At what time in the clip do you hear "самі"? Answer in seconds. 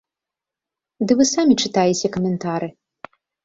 1.35-1.59